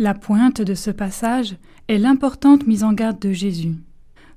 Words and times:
La 0.00 0.14
pointe 0.14 0.62
de 0.62 0.74
ce 0.74 0.92
passage 0.92 1.56
est 1.88 1.98
l'importante 1.98 2.68
mise 2.68 2.84
en 2.84 2.92
garde 2.92 3.18
de 3.18 3.32
Jésus. 3.32 3.74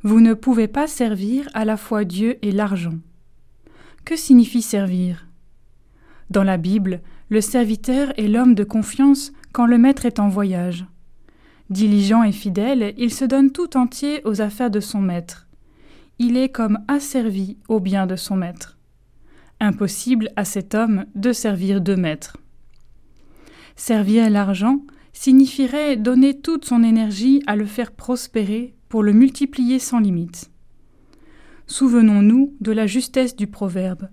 Vous 0.01 0.19
ne 0.19 0.33
pouvez 0.33 0.67
pas 0.67 0.87
servir 0.87 1.47
à 1.53 1.65
la 1.65 1.77
fois 1.77 2.03
Dieu 2.03 2.43
et 2.43 2.51
l'argent. 2.51 2.95
Que 4.03 4.15
signifie 4.15 4.63
servir? 4.63 5.27
Dans 6.31 6.43
la 6.43 6.57
Bible, 6.57 7.01
le 7.29 7.41
serviteur 7.41 8.11
est 8.17 8.27
l'homme 8.27 8.55
de 8.55 8.63
confiance 8.63 9.33
quand 9.53 9.67
le 9.67 9.77
maître 9.77 10.07
est 10.07 10.19
en 10.19 10.29
voyage. 10.29 10.87
Diligent 11.69 12.23
et 12.23 12.31
fidèle, 12.31 12.95
il 12.97 13.13
se 13.13 13.25
donne 13.25 13.51
tout 13.51 13.77
entier 13.77 14.21
aux 14.25 14.41
affaires 14.41 14.71
de 14.71 14.79
son 14.79 14.99
maître. 14.99 15.47
Il 16.17 16.37
est 16.37 16.49
comme 16.49 16.79
asservi 16.87 17.57
au 17.67 17.79
bien 17.79 18.07
de 18.07 18.15
son 18.15 18.35
maître. 18.35 18.79
Impossible 19.59 20.31
à 20.35 20.43
cet 20.43 20.73
homme 20.73 21.05
de 21.13 21.31
servir 21.31 21.81
deux 21.81 21.95
maîtres. 21.95 22.37
Servir 23.75 24.27
l'argent 24.31 24.79
signifierait 25.13 25.97
donner 25.97 26.39
toute 26.39 26.65
son 26.65 26.83
énergie 26.83 27.41
à 27.47 27.55
le 27.55 27.65
faire 27.65 27.91
prospérer 27.91 28.75
pour 28.89 29.03
le 29.03 29.13
multiplier 29.13 29.79
sans 29.79 29.99
limite. 29.99 30.51
Souvenons-nous 31.67 32.55
de 32.59 32.71
la 32.71 32.87
justesse 32.87 33.35
du 33.35 33.47
proverbe. 33.47 34.09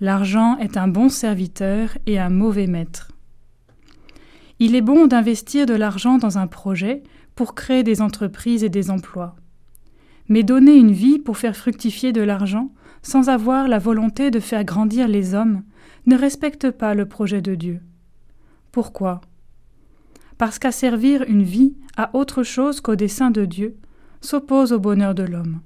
L'argent 0.00 0.56
est 0.58 0.76
un 0.76 0.86
bon 0.86 1.08
serviteur 1.08 1.98
et 2.06 2.18
un 2.18 2.30
mauvais 2.30 2.68
maître. 2.68 3.10
Il 4.60 4.74
est 4.76 4.82
bon 4.82 5.06
d'investir 5.06 5.66
de 5.66 5.74
l'argent 5.74 6.18
dans 6.18 6.38
un 6.38 6.46
projet 6.46 7.02
pour 7.34 7.54
créer 7.54 7.82
des 7.82 8.00
entreprises 8.00 8.64
et 8.64 8.68
des 8.68 8.90
emplois. 8.90 9.36
Mais 10.28 10.42
donner 10.42 10.76
une 10.76 10.92
vie 10.92 11.18
pour 11.18 11.38
faire 11.38 11.56
fructifier 11.56 12.12
de 12.12 12.20
l'argent 12.20 12.70
sans 13.02 13.28
avoir 13.28 13.68
la 13.68 13.78
volonté 13.78 14.30
de 14.30 14.40
faire 14.40 14.64
grandir 14.64 15.08
les 15.08 15.34
hommes 15.34 15.62
ne 16.06 16.16
respecte 16.16 16.70
pas 16.70 16.94
le 16.94 17.06
projet 17.06 17.40
de 17.40 17.54
Dieu. 17.54 17.80
Pourquoi? 18.72 19.20
Parce 20.38 20.58
qu'à 20.58 20.72
servir 20.72 21.22
une 21.22 21.42
vie 21.42 21.74
à 21.96 22.14
autre 22.16 22.44
chose 22.44 22.80
qu'au 22.80 22.94
dessein 22.94 23.30
de 23.30 23.44
Dieu 23.44 23.76
s'oppose 24.20 24.72
au 24.72 24.78
bonheur 24.78 25.14
de 25.14 25.24
l'homme. 25.24 25.60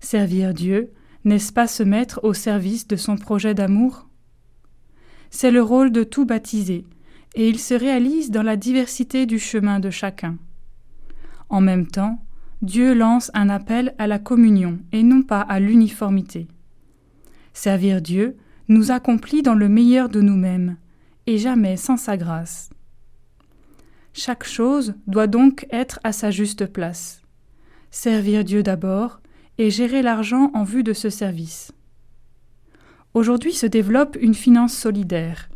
Servir 0.00 0.54
Dieu, 0.54 0.92
n'est-ce 1.24 1.52
pas 1.52 1.66
se 1.66 1.82
mettre 1.82 2.20
au 2.22 2.34
service 2.34 2.86
de 2.86 2.96
son 2.96 3.16
projet 3.16 3.54
d'amour? 3.54 4.06
C'est 5.30 5.50
le 5.50 5.62
rôle 5.62 5.90
de 5.90 6.04
tout 6.04 6.26
baptisé, 6.26 6.84
et 7.34 7.48
il 7.48 7.58
se 7.58 7.74
réalise 7.74 8.30
dans 8.30 8.42
la 8.42 8.56
diversité 8.56 9.26
du 9.26 9.38
chemin 9.38 9.80
de 9.80 9.90
chacun. 9.90 10.36
En 11.48 11.60
même 11.60 11.86
temps, 11.86 12.22
Dieu 12.62 12.94
lance 12.94 13.30
un 13.34 13.48
appel 13.48 13.94
à 13.98 14.06
la 14.06 14.18
communion 14.18 14.78
et 14.92 15.02
non 15.02 15.22
pas 15.22 15.40
à 15.40 15.58
l'uniformité. 15.60 16.48
Servir 17.52 18.00
Dieu 18.00 18.36
nous 18.68 18.90
accomplit 18.90 19.42
dans 19.42 19.54
le 19.54 19.68
meilleur 19.68 20.08
de 20.08 20.20
nous-mêmes, 20.20 20.76
et 21.26 21.38
jamais 21.38 21.76
sans 21.76 21.96
sa 21.96 22.16
grâce. 22.16 22.70
Chaque 24.18 24.44
chose 24.44 24.94
doit 25.06 25.26
donc 25.26 25.66
être 25.70 26.00
à 26.02 26.10
sa 26.10 26.30
juste 26.30 26.64
place. 26.64 27.20
Servir 27.90 28.44
Dieu 28.44 28.62
d'abord 28.62 29.20
et 29.58 29.70
gérer 29.70 30.00
l'argent 30.00 30.50
en 30.54 30.64
vue 30.64 30.82
de 30.82 30.94
ce 30.94 31.10
service. 31.10 31.70
Aujourd'hui 33.12 33.52
se 33.52 33.66
développe 33.66 34.16
une 34.18 34.32
finance 34.32 34.72
solidaire. 34.72 35.50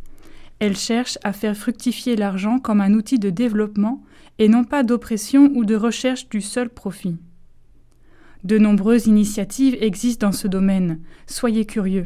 Elle 0.59 0.77
cherche 0.77 1.17
à 1.23 1.33
faire 1.33 1.57
fructifier 1.57 2.15
l'argent 2.15 2.59
comme 2.59 2.81
un 2.81 2.93
outil 2.93 3.17
de 3.17 3.31
développement 3.31 4.03
et 4.37 4.47
non 4.47 4.63
pas 4.63 4.83
d'oppression 4.83 5.49
ou 5.55 5.65
de 5.65 5.75
recherche 5.75 6.29
du 6.29 6.39
seul 6.39 6.69
profit. 6.69 7.17
De 8.43 8.59
nombreuses 8.59 9.07
initiatives 9.07 9.75
existent 9.81 10.27
dans 10.27 10.33
ce 10.33 10.47
domaine, 10.47 10.99
soyez 11.25 11.65
curieux. 11.65 12.05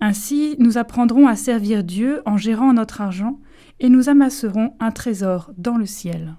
Ainsi, 0.00 0.56
nous 0.58 0.78
apprendrons 0.78 1.26
à 1.26 1.36
servir 1.36 1.82
Dieu 1.82 2.22
en 2.26 2.36
gérant 2.36 2.72
notre 2.72 3.00
argent 3.00 3.40
et 3.80 3.88
nous 3.88 4.08
amasserons 4.08 4.74
un 4.80 4.90
trésor 4.90 5.50
dans 5.56 5.76
le 5.76 5.86
ciel. 5.86 6.36